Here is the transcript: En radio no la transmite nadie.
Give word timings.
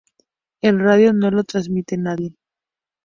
En 0.63 0.79
radio 0.79 1.13
no 1.13 1.29
la 1.29 1.43
transmite 1.43 1.95
nadie. 1.95 2.33